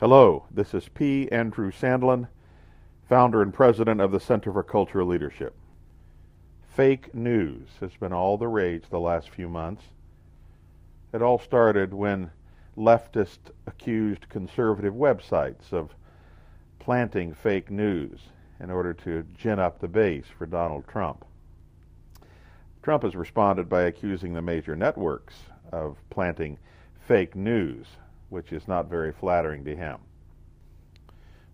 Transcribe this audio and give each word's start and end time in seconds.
Hello, 0.00 0.46
this 0.50 0.72
is 0.72 0.88
P. 0.88 1.30
Andrew 1.30 1.70
Sandlin, 1.70 2.26
founder 3.06 3.42
and 3.42 3.52
president 3.52 4.00
of 4.00 4.12
the 4.12 4.18
Center 4.18 4.50
for 4.50 4.62
Cultural 4.62 5.06
Leadership. 5.06 5.54
Fake 6.74 7.14
news 7.14 7.68
has 7.80 7.94
been 7.96 8.10
all 8.10 8.38
the 8.38 8.48
rage 8.48 8.84
the 8.88 8.98
last 8.98 9.28
few 9.28 9.46
months. 9.46 9.82
It 11.12 11.20
all 11.20 11.38
started 11.38 11.92
when 11.92 12.30
leftist 12.78 13.50
accused 13.66 14.30
conservative 14.30 14.94
websites 14.94 15.70
of 15.70 15.90
planting 16.78 17.34
fake 17.34 17.70
news 17.70 18.20
in 18.58 18.70
order 18.70 18.94
to 18.94 19.26
gin 19.36 19.58
up 19.58 19.80
the 19.80 19.88
base 19.88 20.28
for 20.38 20.46
Donald 20.46 20.88
Trump. 20.88 21.26
Trump 22.82 23.02
has 23.02 23.14
responded 23.14 23.68
by 23.68 23.82
accusing 23.82 24.32
the 24.32 24.40
major 24.40 24.74
networks 24.74 25.34
of 25.70 25.98
planting 26.08 26.56
fake 27.06 27.36
news 27.36 27.86
which 28.30 28.52
is 28.52 28.66
not 28.66 28.88
very 28.88 29.12
flattering 29.12 29.64
to 29.64 29.76
him. 29.76 29.98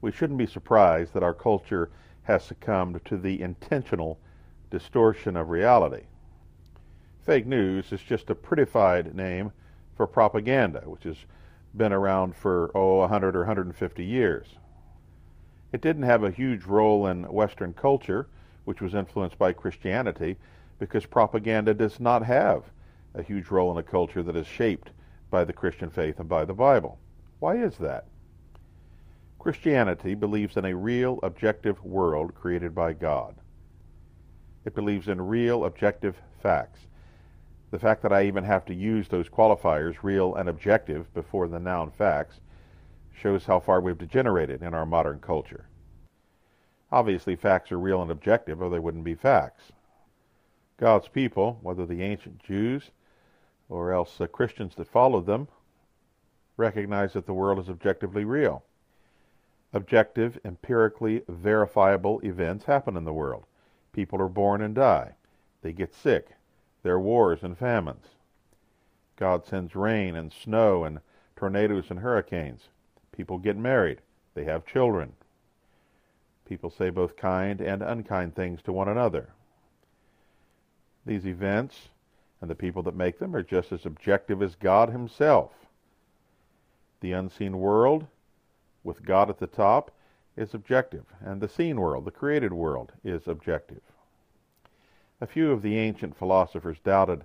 We 0.01 0.13
shouldn't 0.13 0.39
be 0.39 0.47
surprised 0.47 1.15
that 1.15 1.23
our 1.23 1.35
culture 1.35 1.91
has 2.23 2.45
succumbed 2.45 3.05
to 3.07 3.17
the 3.17 3.43
intentional 3.43 4.19
distortion 4.71 5.37
of 5.37 5.49
reality. 5.49 6.05
Fake 7.23 7.47
news 7.47 7.93
is 7.93 8.01
just 8.03 8.31
a 8.31 8.35
prettified 8.35 9.15
name 9.15 9.51
for 9.97 10.07
propaganda, 10.07 10.83
which 10.85 11.05
has 11.05 11.17
been 11.77 11.93
around 11.93 12.37
for, 12.37 12.71
oh, 12.75 12.99
100 12.99 13.35
or 13.35 13.41
150 13.41 14.05
years. 14.05 14.47
It 15.73 15.81
didn't 15.81 16.05
have 16.05 16.23
a 16.23 16.31
huge 16.31 16.65
role 16.65 17.07
in 17.07 17.25
Western 17.25 17.73
culture, 17.73 18.29
which 18.65 18.81
was 18.81 18.95
influenced 18.95 19.39
by 19.39 19.53
Christianity, 19.53 20.37
because 20.79 21.07
propaganda 21.07 21.75
does 21.75 21.99
not 21.99 22.25
have 22.25 22.65
a 23.15 23.23
huge 23.23 23.51
role 23.51 23.73
in 23.73 23.79
a 23.79 23.83
culture 23.83 24.23
that 24.23 24.37
is 24.37 24.47
shaped 24.47 24.91
by 25.37 25.45
the 25.45 25.53
Christian 25.53 25.91
faith 25.91 26.19
and 26.19 26.31
by 26.31 26.47
the 26.47 26.55
Bible. 26.55 26.99
Why 27.41 27.57
is 27.57 27.77
that? 27.77 28.07
Christianity 29.39 30.15
believes 30.15 30.57
in 30.57 30.65
a 30.65 30.75
real, 30.75 31.21
objective 31.23 31.85
world 31.85 32.35
created 32.35 32.75
by 32.75 32.95
God. 32.95 33.35
It 34.65 34.75
believes 34.75 35.09
in 35.09 35.21
real, 35.21 35.67
objective 35.67 36.17
facts. 36.43 36.87
The 37.71 37.79
fact 37.79 38.01
that 38.01 38.15
I 38.15 38.25
even 38.25 38.45
have 38.45 38.65
to 38.65 38.75
use 38.75 39.09
those 39.09 39.29
qualifiers, 39.29 39.97
real 40.03 40.37
and 40.37 40.49
objective, 40.49 41.13
before 41.13 41.49
the 41.49 41.61
noun 41.61 41.91
facts, 41.91 42.41
shows 43.13 43.45
how 43.45 43.61
far 43.61 43.83
we've 43.83 43.99
degenerated 43.99 44.63
in 44.63 44.73
our 44.73 44.87
modern 44.87 45.19
culture. 45.19 45.67
Obviously, 46.91 47.37
facts 47.37 47.71
are 47.71 47.79
real 47.79 48.01
and 48.01 48.11
objective, 48.11 48.63
or 48.63 48.71
they 48.71 48.79
wouldn't 48.79 49.05
be 49.05 49.15
facts. 49.15 49.65
God's 50.79 51.09
people, 51.09 51.59
whether 51.61 51.85
the 51.85 52.01
ancient 52.01 52.43
Jews, 52.43 52.91
or 53.69 53.93
else 53.93 54.21
uh, 54.21 54.27
Christians 54.27 54.75
that 54.77 54.89
followed 54.89 55.27
them 55.27 55.49
recognize 56.57 57.13
that 57.13 57.27
the 57.27 57.35
world 57.35 57.59
is 57.59 57.69
objectively 57.69 58.25
real. 58.25 58.65
Objective, 59.73 60.39
empirically 60.45 61.23
verifiable 61.29 62.21
events 62.21 62.65
happen 62.65 62.97
in 62.97 63.05
the 63.05 63.13
world. 63.13 63.45
People 63.93 64.21
are 64.23 64.29
born 64.29 64.63
and 64.63 64.75
die. 64.75 65.13
They 65.63 65.73
get 65.73 65.95
sick. 65.95 66.29
There 66.83 66.95
are 66.95 67.01
wars 67.01 67.43
and 67.43 67.59
famines. 67.59 68.07
God 69.17 69.45
sends 69.45 69.75
rain 69.75 70.15
and 70.15 70.33
snow 70.33 70.85
and 70.85 71.01
tornadoes 71.35 71.91
and 71.91 72.01
hurricanes. 72.01 72.69
People 73.13 73.39
get 73.39 73.57
married. 73.57 74.01
They 74.35 74.45
have 74.45 74.67
children. 74.67 75.15
People 76.47 76.71
say 76.71 76.91
both 76.91 77.17
kind 77.17 77.61
and 77.61 77.83
unkind 77.83 78.35
things 78.35 78.63
to 78.63 78.73
one 78.73 78.89
another. 78.89 79.31
These 81.05 81.27
events 81.27 81.89
and 82.41 82.51
the 82.51 82.55
people 82.55 82.83
that 82.83 82.95
make 82.95 83.19
them 83.19 83.35
are 83.35 83.43
just 83.43 83.73
as 83.73 83.87
objective 83.87 84.43
as 84.43 84.55
God 84.55 84.91
Himself. 84.91 85.53
The 87.01 87.13
unseen 87.13 87.59
world, 87.59 88.07
with 88.85 89.05
God 89.05 89.31
at 89.31 89.39
the 89.39 89.47
top, 89.47 89.91
is 90.37 90.55
objective, 90.55 91.07
and 91.21 91.41
the 91.41 91.49
seen 91.49 91.81
world, 91.81 92.05
the 92.05 92.11
created 92.11 92.53
world, 92.53 92.93
is 93.03 93.27
objective. 93.27 93.81
A 95.21 95.27
few 95.27 95.51
of 95.51 95.63
the 95.63 95.79
ancient 95.79 96.17
philosophers 96.17 96.79
doubted 96.85 97.25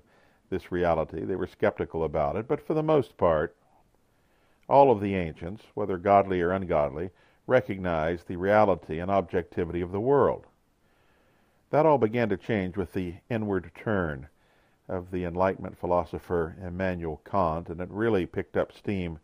this 0.50 0.72
reality. 0.72 1.26
They 1.26 1.36
were 1.36 1.48
skeptical 1.48 2.04
about 2.04 2.38
it, 2.38 2.48
but 2.48 2.66
for 2.66 2.74
the 2.74 2.84
most 2.84 3.18
part, 3.18 3.56
all 4.70 4.92
of 4.92 5.02
the 5.02 5.16
ancients, 5.16 5.64
whether 5.74 5.98
godly 5.98 6.42
or 6.42 6.52
ungodly, 6.52 7.10
recognized 7.48 8.28
the 8.28 8.38
reality 8.38 9.00
and 9.00 9.12
objectivity 9.12 9.82
of 9.82 9.92
the 9.92 10.00
world. 10.00 10.46
That 11.70 11.86
all 11.86 11.98
began 11.98 12.30
to 12.30 12.38
change 12.38 12.78
with 12.78 12.94
the 12.94 13.16
inward 13.30 13.72
turn 13.76 14.30
of 14.92 15.10
the 15.10 15.24
Enlightenment 15.24 15.78
philosopher 15.78 16.58
Immanuel 16.62 17.22
Kant, 17.24 17.70
and 17.70 17.80
it 17.80 17.90
really 17.90 18.26
picked 18.26 18.58
up 18.58 18.74
steam 18.74 19.20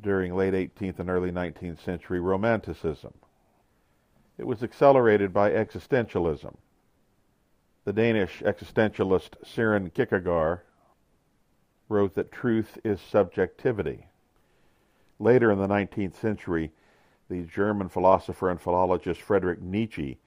during 0.00 0.34
late 0.34 0.52
18th 0.52 0.98
and 0.98 1.08
early 1.08 1.30
19th 1.30 1.78
century 1.78 2.18
Romanticism. 2.18 3.14
It 4.36 4.46
was 4.46 4.64
accelerated 4.64 5.32
by 5.32 5.50
existentialism. 5.50 6.56
The 7.84 7.92
Danish 7.92 8.42
existentialist 8.42 9.44
Søren 9.44 9.94
Kierkegaard 9.94 10.60
wrote 11.88 12.14
that 12.14 12.32
truth 12.32 12.76
is 12.84 13.00
subjectivity. 13.00 14.06
Later 15.20 15.52
in 15.52 15.58
the 15.58 15.68
19th 15.68 16.14
century, 16.14 16.72
the 17.28 17.42
German 17.44 17.88
philosopher 17.88 18.50
and 18.50 18.60
philologist 18.60 19.20
Friedrich 19.20 19.62
Nietzsche 19.62 20.18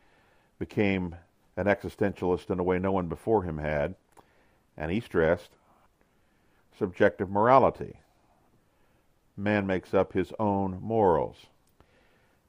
became 0.57 1.17
an 1.57 1.65
existentialist 1.65 2.49
in 2.49 2.59
a 2.59 2.63
way 2.63 2.79
no 2.79 2.93
one 2.93 3.07
before 3.07 3.43
him 3.43 3.57
had 3.57 3.95
and 4.77 4.91
he 4.91 4.99
stressed 4.99 5.51
subjective 6.77 7.29
morality. 7.29 7.97
Man 9.37 9.65
makes 9.65 9.93
up 9.93 10.13
his 10.13 10.31
own 10.39 10.79
morals. 10.81 11.47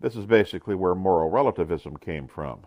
This 0.00 0.16
is 0.16 0.26
basically 0.26 0.74
where 0.74 0.94
moral 0.94 1.30
relativism 1.30 1.96
came 1.96 2.26
from. 2.26 2.66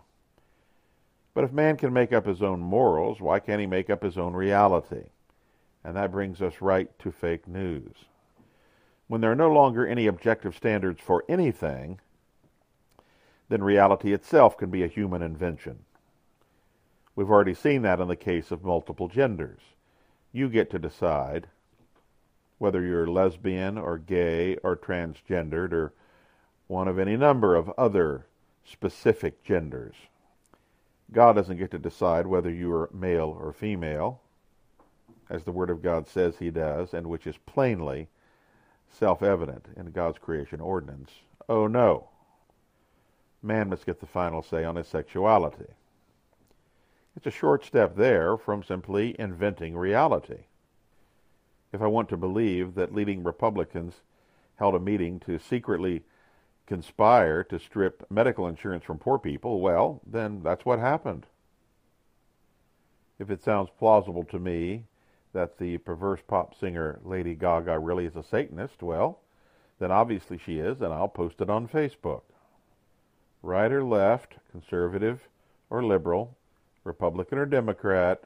But 1.34 1.44
if 1.44 1.52
man 1.52 1.76
can 1.76 1.92
make 1.92 2.12
up 2.12 2.26
his 2.26 2.42
own 2.42 2.60
morals, 2.60 3.20
why 3.20 3.38
can't 3.38 3.60
he 3.60 3.66
make 3.66 3.90
up 3.90 4.02
his 4.02 4.18
own 4.18 4.32
reality? 4.32 5.04
And 5.84 5.96
that 5.96 6.10
brings 6.10 6.42
us 6.42 6.60
right 6.60 6.96
to 6.98 7.12
fake 7.12 7.46
news. 7.46 7.94
When 9.06 9.20
there 9.20 9.30
are 9.30 9.36
no 9.36 9.52
longer 9.52 9.86
any 9.86 10.06
objective 10.06 10.56
standards 10.56 11.00
for 11.00 11.24
anything, 11.28 12.00
then 13.48 13.62
reality 13.62 14.12
itself 14.12 14.58
can 14.58 14.70
be 14.70 14.82
a 14.82 14.88
human 14.88 15.22
invention. 15.22 15.84
We've 17.18 17.32
already 17.32 17.54
seen 17.54 17.82
that 17.82 17.98
in 17.98 18.06
the 18.06 18.14
case 18.14 18.52
of 18.52 18.62
multiple 18.62 19.08
genders. 19.08 19.58
You 20.30 20.48
get 20.48 20.70
to 20.70 20.78
decide 20.78 21.48
whether 22.58 22.80
you're 22.80 23.08
lesbian 23.08 23.76
or 23.76 23.98
gay 23.98 24.54
or 24.58 24.76
transgendered 24.76 25.72
or 25.72 25.92
one 26.68 26.86
of 26.86 26.96
any 26.96 27.16
number 27.16 27.56
of 27.56 27.70
other 27.70 28.26
specific 28.64 29.42
genders. 29.42 29.96
God 31.10 31.32
doesn't 31.32 31.56
get 31.56 31.72
to 31.72 31.78
decide 31.80 32.28
whether 32.28 32.52
you 32.52 32.72
are 32.72 32.88
male 32.94 33.36
or 33.36 33.52
female, 33.52 34.20
as 35.28 35.42
the 35.42 35.50
Word 35.50 35.70
of 35.70 35.82
God 35.82 36.06
says 36.06 36.36
He 36.38 36.50
does, 36.50 36.94
and 36.94 37.08
which 37.08 37.26
is 37.26 37.36
plainly 37.46 38.06
self 38.92 39.24
evident 39.24 39.66
in 39.76 39.90
God's 39.90 40.18
creation 40.18 40.60
ordinance. 40.60 41.10
Oh 41.48 41.66
no. 41.66 42.10
Man 43.42 43.70
must 43.70 43.86
get 43.86 43.98
the 43.98 44.06
final 44.06 44.40
say 44.40 44.62
on 44.62 44.76
his 44.76 44.86
sexuality. 44.86 45.66
It's 47.16 47.26
a 47.26 47.30
short 47.30 47.64
step 47.64 47.96
there 47.96 48.36
from 48.36 48.62
simply 48.62 49.16
inventing 49.18 49.76
reality. 49.76 50.44
If 51.72 51.82
I 51.82 51.86
want 51.86 52.08
to 52.10 52.16
believe 52.16 52.74
that 52.74 52.94
leading 52.94 53.22
Republicans 53.22 54.02
held 54.56 54.74
a 54.74 54.80
meeting 54.80 55.20
to 55.20 55.38
secretly 55.38 56.04
conspire 56.66 57.42
to 57.44 57.58
strip 57.58 58.06
medical 58.10 58.46
insurance 58.46 58.84
from 58.84 58.98
poor 58.98 59.18
people, 59.18 59.60
well, 59.60 60.00
then 60.06 60.42
that's 60.42 60.64
what 60.64 60.78
happened. 60.78 61.26
If 63.18 63.30
it 63.30 63.42
sounds 63.42 63.68
plausible 63.78 64.24
to 64.24 64.38
me 64.38 64.84
that 65.32 65.58
the 65.58 65.78
perverse 65.78 66.20
pop 66.26 66.54
singer 66.54 67.00
Lady 67.04 67.34
Gaga 67.34 67.78
really 67.78 68.06
is 68.06 68.16
a 68.16 68.22
Satanist, 68.22 68.82
well, 68.82 69.20
then 69.78 69.90
obviously 69.90 70.38
she 70.38 70.58
is, 70.58 70.80
and 70.80 70.92
I'll 70.92 71.08
post 71.08 71.40
it 71.40 71.50
on 71.50 71.68
Facebook. 71.68 72.22
Right 73.42 73.70
or 73.70 73.84
left, 73.84 74.34
conservative 74.50 75.28
or 75.70 75.84
liberal, 75.84 76.36
Republican 76.84 77.38
or 77.38 77.46
Democrat, 77.46 78.22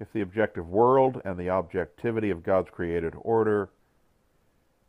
if 0.00 0.12
the 0.12 0.20
objective 0.20 0.68
world 0.68 1.22
and 1.24 1.38
the 1.38 1.50
objectivity 1.50 2.30
of 2.30 2.42
God's 2.42 2.70
created 2.70 3.14
order 3.20 3.70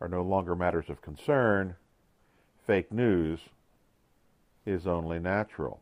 are 0.01 0.07
no 0.07 0.21
longer 0.21 0.55
matters 0.55 0.89
of 0.89 1.01
concern, 1.01 1.75
fake 2.65 2.91
news 2.91 3.39
is 4.65 4.87
only 4.87 5.19
natural. 5.19 5.79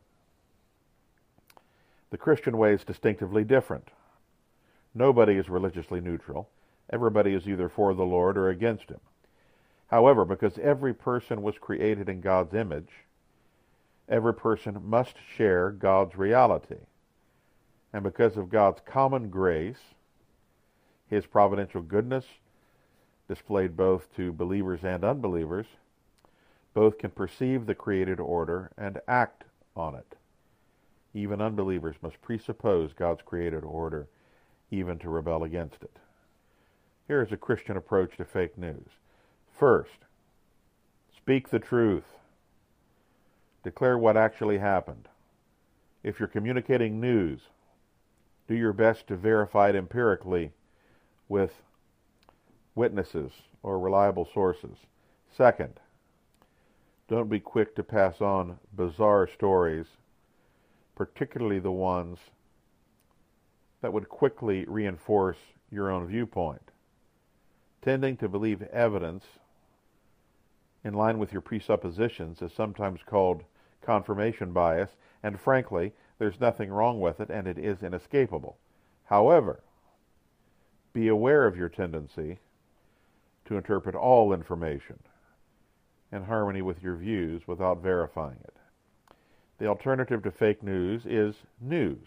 The 2.10 2.18
Christian 2.18 2.58
way 2.58 2.74
is 2.74 2.84
distinctively 2.84 3.42
different. 3.42 3.88
Nobody 4.94 5.34
is 5.36 5.48
religiously 5.48 6.00
neutral. 6.00 6.50
Everybody 6.90 7.32
is 7.32 7.48
either 7.48 7.68
for 7.68 7.94
the 7.94 8.04
Lord 8.04 8.36
or 8.36 8.50
against 8.50 8.90
him. 8.90 9.00
However, 9.86 10.24
because 10.24 10.58
every 10.58 10.92
person 10.92 11.42
was 11.42 11.56
created 11.58 12.08
in 12.08 12.20
God's 12.20 12.54
image, 12.54 12.90
every 14.08 14.34
person 14.34 14.80
must 14.84 15.14
share 15.36 15.70
God's 15.70 16.16
reality 16.16 16.78
and 17.92 18.02
because 18.02 18.36
of 18.36 18.48
God's 18.48 18.80
common 18.84 19.28
grace, 19.28 19.94
His 21.08 21.26
providential 21.26 21.82
goodness, 21.82 22.24
displayed 23.28 23.76
both 23.76 24.14
to 24.16 24.32
believers 24.32 24.80
and 24.82 25.04
unbelievers, 25.04 25.66
both 26.74 26.98
can 26.98 27.10
perceive 27.10 27.66
the 27.66 27.74
created 27.74 28.18
order 28.18 28.70
and 28.78 29.00
act 29.06 29.44
on 29.76 29.94
it. 29.94 30.16
Even 31.14 31.42
unbelievers 31.42 31.96
must 32.00 32.22
presuppose 32.22 32.94
God's 32.94 33.20
created 33.22 33.62
order 33.62 34.08
even 34.70 34.98
to 34.98 35.10
rebel 35.10 35.44
against 35.44 35.82
it. 35.82 35.98
Here 37.06 37.22
is 37.22 37.30
a 37.30 37.36
Christian 37.36 37.76
approach 37.76 38.16
to 38.16 38.24
fake 38.24 38.56
news. 38.56 38.88
First, 39.58 40.06
speak 41.14 41.50
the 41.50 41.58
truth. 41.58 42.16
Declare 43.62 43.98
what 43.98 44.16
actually 44.16 44.58
happened. 44.58 45.08
If 46.02 46.18
you're 46.18 46.28
communicating 46.28 47.00
news, 47.00 47.40
do 48.48 48.54
your 48.54 48.72
best 48.72 49.06
to 49.06 49.16
verify 49.16 49.68
it 49.68 49.76
empirically 49.76 50.52
with 51.28 51.62
witnesses 52.74 53.30
or 53.62 53.78
reliable 53.78 54.28
sources. 54.34 54.78
Second, 55.36 55.78
don't 57.08 57.28
be 57.28 57.40
quick 57.40 57.76
to 57.76 57.82
pass 57.82 58.20
on 58.20 58.58
bizarre 58.74 59.28
stories, 59.28 59.86
particularly 60.96 61.58
the 61.60 61.70
ones 61.70 62.18
that 63.80 63.92
would 63.92 64.08
quickly 64.08 64.64
reinforce 64.66 65.38
your 65.70 65.90
own 65.90 66.06
viewpoint. 66.06 66.70
Tending 67.80 68.16
to 68.18 68.28
believe 68.28 68.62
evidence 68.62 69.24
in 70.84 70.94
line 70.94 71.18
with 71.18 71.32
your 71.32 71.40
presuppositions 71.40 72.42
is 72.42 72.52
sometimes 72.52 73.00
called 73.04 73.44
confirmation 73.82 74.52
bias, 74.52 74.90
and 75.22 75.38
frankly, 75.40 75.92
there's 76.18 76.40
nothing 76.40 76.70
wrong 76.70 77.00
with 77.00 77.20
it 77.20 77.30
and 77.30 77.46
it 77.46 77.58
is 77.58 77.82
inescapable. 77.82 78.56
However, 79.04 79.62
be 80.92 81.08
aware 81.08 81.46
of 81.46 81.56
your 81.56 81.68
tendency 81.68 82.38
to 83.46 83.56
interpret 83.56 83.94
all 83.94 84.32
information 84.32 84.98
in 86.12 86.24
harmony 86.24 86.62
with 86.62 86.82
your 86.82 86.96
views 86.96 87.42
without 87.46 87.82
verifying 87.82 88.38
it. 88.44 88.54
The 89.58 89.66
alternative 89.66 90.22
to 90.24 90.30
fake 90.30 90.62
news 90.62 91.06
is 91.06 91.34
news, 91.60 92.06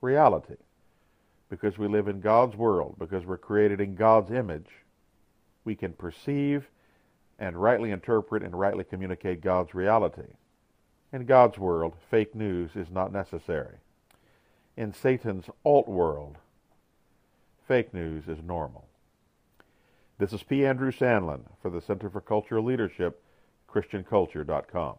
reality. 0.00 0.56
Because 1.48 1.78
we 1.78 1.86
live 1.86 2.08
in 2.08 2.20
God's 2.20 2.56
world, 2.56 2.96
because 2.98 3.24
we're 3.24 3.38
created 3.38 3.80
in 3.80 3.94
God's 3.94 4.30
image, 4.32 4.68
we 5.64 5.74
can 5.74 5.92
perceive 5.92 6.68
and 7.38 7.56
rightly 7.56 7.90
interpret 7.90 8.42
and 8.42 8.58
rightly 8.58 8.84
communicate 8.84 9.40
God's 9.40 9.74
reality. 9.74 10.32
In 11.16 11.24
God's 11.24 11.56
world, 11.56 11.94
fake 12.10 12.34
news 12.34 12.72
is 12.76 12.90
not 12.90 13.10
necessary. 13.10 13.76
In 14.76 14.92
Satan's 14.92 15.46
alt 15.64 15.88
world, 15.88 16.36
fake 17.66 17.94
news 17.94 18.28
is 18.28 18.42
normal. 18.42 18.84
This 20.18 20.34
is 20.34 20.42
P. 20.42 20.66
Andrew 20.66 20.92
Sandlin 20.92 21.44
for 21.62 21.70
the 21.70 21.80
Center 21.80 22.10
for 22.10 22.20
Cultural 22.20 22.62
Leadership, 22.62 23.22
ChristianCulture.com. 23.72 24.96